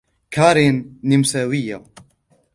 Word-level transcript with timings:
كارين 0.31 0.99
نمساوية. 1.03 1.83